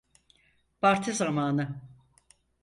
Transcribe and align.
Parti 0.81 1.13
zamanı! 1.13 1.81